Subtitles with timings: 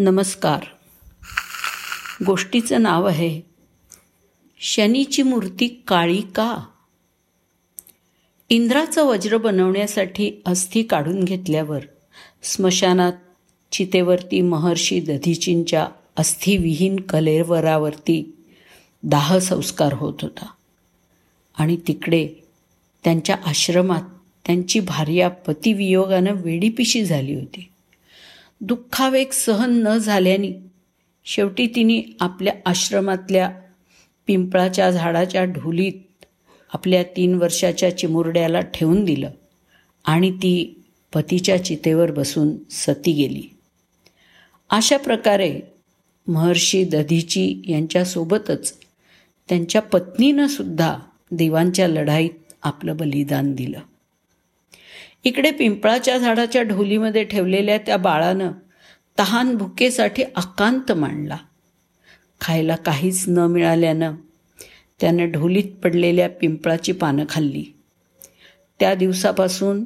[0.00, 0.60] नमस्कार.
[2.26, 3.40] गोष्टीचं नाव आहे
[4.60, 6.58] शनीची मूर्ती काळी का?
[8.48, 11.80] इंद्राचं वज्र बनवण्यासाठी अस्थि काढून घेतल्यावर
[12.42, 13.12] स्मशानात
[13.72, 18.36] चितेवरती महर्षी दधीचींच्या अस्थिविहीन कलेवरावरती
[19.02, 20.46] दाह संस्कार होत होता.
[21.58, 22.28] आणि तिकडे
[23.04, 24.02] त्यांच्या आश्रमात
[24.46, 27.68] त्यांची भार्या पतिवियोगानं वेडीपिशी झाली होती.
[28.60, 30.62] दुःखावेग सहन न झाल्याने
[31.24, 33.50] शेवटी तिने आपल्या आश्रमातल्या
[34.26, 36.24] पिंपळाच्या झाडाच्या ढोलीत
[36.72, 39.30] आपल्या तीन वर्षाच्या चिमुरड्याला ठेवून दिलं
[40.04, 40.82] आणि ती
[41.14, 43.42] पतीच्या चितेवर बसून सती गेली.
[44.70, 45.60] अशा प्रकारे
[46.28, 48.74] महर्षी दधीची यांच्यासोबतच
[49.48, 50.98] त्यांच्या पत्नीनं सुद्धा
[51.30, 53.80] देवांच्या लढाईत आपलं बलिदान दिलं.
[55.24, 58.52] इकडे पिंपळाच्या झाडाच्या ढोलीमध्ये ठेवलेल्या त्या बाळानं
[59.18, 61.36] तहान भुकेसाठी आकांत मांडला.
[62.40, 64.14] खायला काहीच न मिळाल्यानं
[65.00, 67.64] त्यानं ढोलीत पडलेल्या पिंपळाची पानं खाल्ली.
[68.80, 69.84] त्या दिवसापासून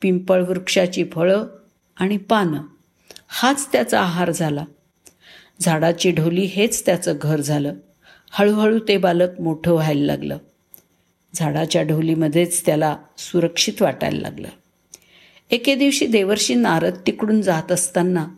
[0.00, 1.46] पिंपळ वृक्षाची फळं
[1.96, 2.62] आणि पानं
[3.28, 4.64] हाच त्याचा आहार झाला.
[5.60, 7.74] झाडाची ढोली हेच त्याचं घर झालं.
[8.30, 10.38] हळूहळू ते बालक मोठं व्हायला लागलं.
[11.34, 14.48] झाडाच्या ढोलीमध्येच त्याला सुरक्षित वाटायला लागलं.
[15.54, 18.28] एके दिवशी देवर्षी नारद तिकडून जात असताना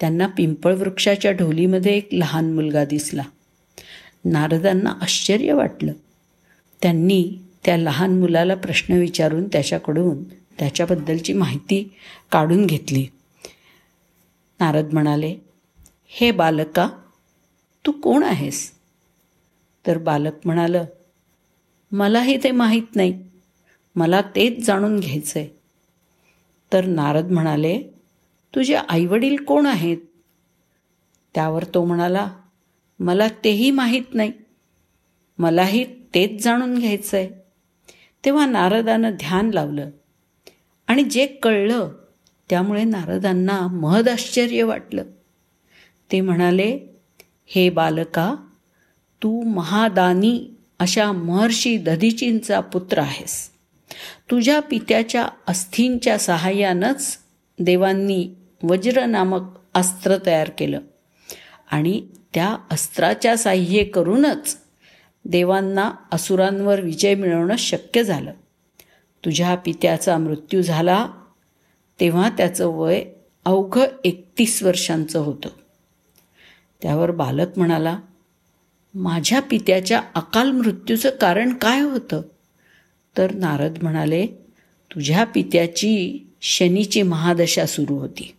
[0.00, 3.22] त्यांना पिंपळ वृक्षाच्या ढोलीमध्ये एक लहान मुलगा दिसला.
[4.24, 5.92] नारदांना आश्चर्य वाटलं.
[6.82, 11.92] त्यांनी त्या लहान मुलाला प्रश्न विचारून त्याच्याकडून त्याच्याबद्दलची माहिती
[12.32, 13.06] काढून घेतली.
[14.60, 15.36] नारद म्हणाले
[16.08, 16.88] हे बालका
[17.86, 18.70] तू कोण आहेस?
[19.86, 20.84] तर बालक म्हणालं
[21.92, 23.18] मलाही ते माहीत नाही.
[23.96, 25.59] मला तेच जाणून घ्यायचं आहे
[26.72, 27.82] तर नारद म्हणाले
[28.54, 29.98] तुझे आईवडील कोण आहेत?
[31.34, 32.26] त्यावर तो म्हणाला
[33.00, 34.32] मला तेही माहीत नाही.
[35.38, 37.28] मलाही तेच जाणून घ्यायचं आहे
[38.24, 39.90] तेव्हा नारदानं ध्यान लावलं
[40.86, 41.90] आणि जे कळलं
[42.50, 45.02] त्यामुळे नारदांना महद आश्चर्य वाटलं.
[46.12, 46.78] ते म्हणाले
[47.46, 48.34] हे बालका
[49.22, 50.46] तू महादानी
[50.78, 53.50] अशा महर्षी दधीचींचा पुत्र आहेस.
[54.30, 57.18] तुझ्या पित्याच्या अस्थींच्या सहाय्यानंच
[57.58, 59.40] देवांनी वज्र नामक
[59.74, 60.80] अस्त्र तयार केलं.
[61.70, 64.58] आणि त्या अस्त्राच्या साह्य करूनच
[65.24, 68.32] देवांना असुरांवर विजय मिळवणं शक्य झालं.
[69.24, 71.08] तुझ्या पित्याचा मृत्यू झाला
[72.00, 73.04] तेव्हा त्याचं वय
[73.44, 75.48] अवघं एकतीस वर्षांचं होतं.
[76.82, 77.98] त्यावर बालक म्हणाला
[78.94, 82.22] माझ्या पित्याच्या अकाल मृत्यूचं कारण काय होतं?
[83.18, 84.26] तर नारद म्हणाले
[84.94, 88.36] तुझ्या पित्याची शनीची महादशा सुरू होती.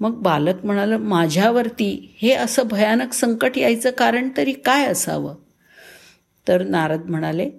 [0.00, 5.34] मग बालक म्हणालं माझ्यावरती हे असं भयानक संकट यायचं कारण तरी काय असावं?
[6.48, 7.50] तर नारद म्हणाले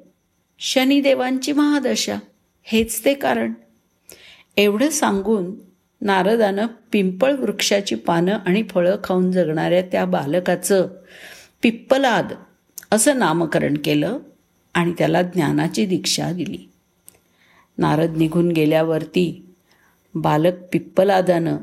[0.60, 2.16] शनिदेवांची महादशा
[2.64, 3.54] हेच ते कारण.
[4.58, 5.56] एवढं सांगून
[6.02, 10.88] नारदानं पिंपळ वृक्षाची पानं आणि फळं खाऊन जगणाऱ्या त्या बालकाचं
[11.62, 12.34] पिप्पलाद
[12.92, 14.20] असं नामकरण केलं.
[14.74, 16.70] आणि त्याला ज्ञानाची दीक्षा दिली.
[17.78, 19.46] नारद निघून गेल्यावरती
[20.16, 21.58] बालक पिप्पलादानं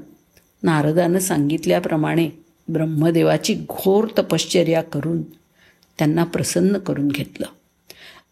[0.63, 2.31] नारदानं सांगितल्याप्रमाणे
[2.69, 5.23] ब्रह्मदेवाची घोर तपश्चर्या करून
[5.99, 7.47] त्यांना प्रसन्न करून घेतलं.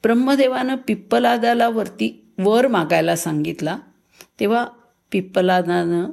[0.02, 3.78] ब्रह्मदेवानं पिप्पलादाला वरती वर मागायला सांगितला
[4.40, 4.66] तेव्हा
[5.12, 6.10] पिप्पलादानं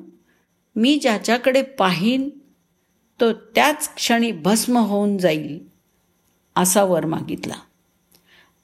[0.75, 2.29] मी ज्याच्याकडे पाहीन
[3.21, 5.67] तो त्याच क्षणी भस्म होऊन जाईल
[6.55, 7.53] असा वर मागितला.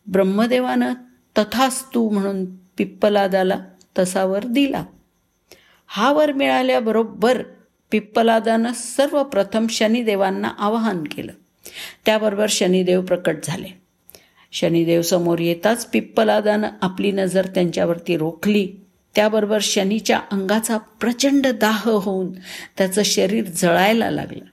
[0.07, 0.93] ब्रह्मदेवानं
[1.37, 3.59] तथास्तू म्हणून पिप्पलादाला
[3.99, 4.85] तसा वर दिला.
[5.87, 7.43] हा वर मिळाल्याबरोबर
[7.91, 11.31] पिप्पलादानं सर्वप्रथम शनिदेवांना आवाहन केलं.
[12.05, 13.67] त्याबरोबर शनिदेव प्रकट झाले.
[14.51, 18.73] शनिदेव समोर येताच पिप्पलादानं आपली नजर त्यांच्यावरती रोखली.
[19.15, 22.31] त्याबरोबर शनीच्या अंगाचा प्रचंड दाह होऊन
[22.77, 24.45] त्याचं शरीर जळायला लागलं.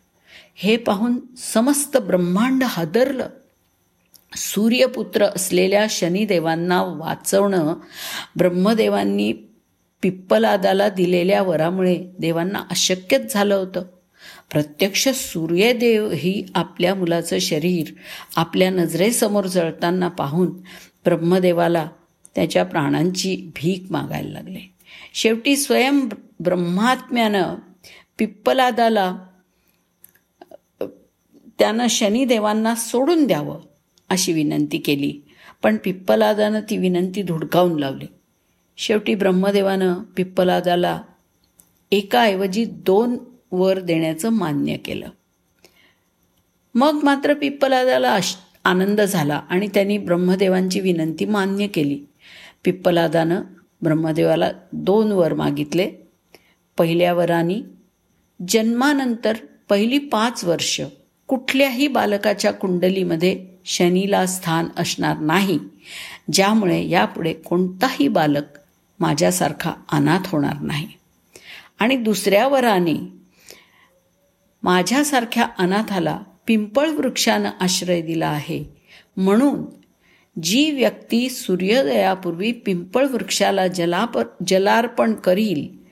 [0.55, 3.29] हे पाहून समस्त ब्रह्मांड हादरलं.
[4.37, 7.75] सूर्यपुत्र असलेल्या शनिदेवांना वाचवणं
[8.37, 9.33] ब्रह्मदेवांनी
[10.03, 13.83] पिप्पलादाला दिलेल्या वरामुळे देवांना अशक्यच झालं होतं.
[14.51, 17.93] प्रत्यक्ष सूर्यदेव ही आपल्या मुलाचं शरीर
[18.37, 20.51] आपल्या नजरेसमोर जळताना पाहून
[21.05, 21.89] ब्रह्मदेवाला
[22.35, 24.75] त्याच्या प्राणांची भीक मागायला लागले.
[25.15, 26.09] शेवटी स्वयं
[26.41, 27.55] ब्रह्मात्म्यानं
[28.19, 29.17] पिप्पलादाला
[31.59, 33.61] त्यानं शनिदेवांना सोडून द्यावं.
[34.09, 35.21] अशी विनंती केली.
[35.63, 38.07] पण पिप्पलादानं ती विनंती धुडकावून लावली.
[38.77, 41.03] शेवटी ब्रह्मदेवानं पिप्पलादाला
[41.93, 43.17] एकाऐवजी दोन
[43.53, 45.09] वर देण्याचं मान्य केलं.
[46.75, 52.01] मग मात्र पिप्पलादाला अश आनंद झाला आणि त्यांनी ब्रह्मदेवांची विनंती मान्य केली.
[52.65, 53.41] पिप्पलादानं
[53.83, 55.91] ब्रह्मदेवाला दोन वर मागितले.
[56.79, 57.63] पहिल्या वरानी
[58.49, 59.35] जन्मानंतर
[59.69, 60.81] पहिली पाच वर्ष
[61.27, 65.59] कुठल्याही बालकाच्या कुंडलीमध्ये शनीला स्थान असणार नाही.
[66.33, 68.43] ज्यामुळे यापुढे कोणताही बालक
[69.01, 70.89] माझ्यासारखा अनाथ होणार नाही.
[71.79, 73.13] आणि दुसऱ्या वराने
[74.63, 78.65] माझ्यासारख्या अनाथाला पिंपळ वृक्षानं आश्रय दिला आहे.
[79.17, 79.63] म्हणून
[80.43, 85.85] जी व्यक्ती सूर्योदयापूर्वी पिंपळ वृक्षाला जलाप जलार्पण करील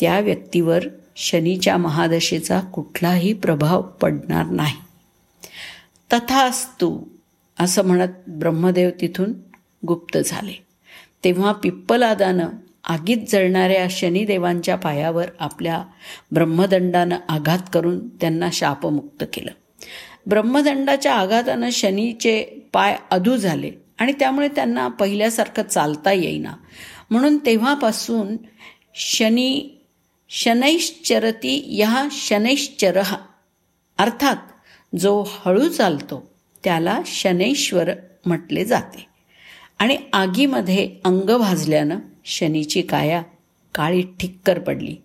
[0.00, 0.84] त्या व्यक्तीवर
[1.16, 4.76] शनीच्या महादशेचा कुठलाही प्रभाव पडणार नाही.
[6.12, 7.02] तथास्तू
[7.60, 9.32] असं म्हणत ब्रह्मदेव तिथून
[9.86, 10.64] गुप्त झाले.
[11.24, 12.48] तेव्हा पिप्पलादानं
[12.84, 15.84] आगीत जळणाऱ्या शनिदेवांच्या पायावर आपल्या
[16.32, 19.50] ब्रह्मदंडानं आघात करून त्यांना शापमुक्त केलं.
[20.26, 22.42] ब्रह्मदंडाच्या आघातानं शनीचे
[22.72, 26.52] पाय अधू झाले आणि त्यामुळे त्यांना पहिल्यासारखं चालता येईना.
[27.10, 28.36] म्हणून तेव्हापासून
[28.94, 29.80] शनी
[30.28, 33.02] शनैश्चरती या शनैश्चर
[33.98, 34.36] अर्थात
[34.96, 36.30] जो हळू चालतो
[36.64, 37.90] त्याला शनैश्वर
[38.26, 39.06] म्हटले जाते.
[39.78, 43.22] आणि आगीमध्ये अंग भाजल्यानं शनीची काया
[43.74, 44.96] काळी ठिक्कर पडली.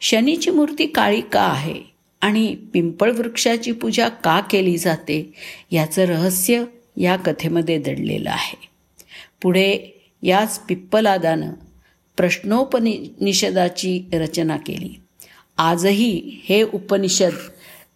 [0.00, 1.82] शनीची मूर्ती काळी का आहे?
[2.20, 5.32] आणि पिंपळ वृक्षाची पूजा का केली जाते?
[5.70, 6.64] याचं रहस्य
[6.96, 8.68] या कथेमध्ये दडलेलं आहे.
[9.42, 9.78] पुढे
[10.22, 11.50] याच पिप्पलादानं
[12.16, 15.00] प्रश्नोपनिषदाची रचना केली.
[15.56, 17.32] आजही हे उपनिषद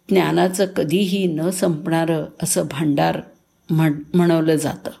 [0.09, 3.21] ज्ञानाचं कधीही न संपणारं असं भांडार
[3.69, 4.91] म्हण म्हणवलं जातं.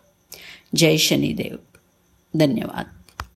[0.75, 1.55] जय शनिदेव.
[2.33, 2.85] धन्यवाद.